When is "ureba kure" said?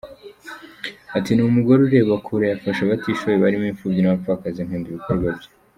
1.83-2.47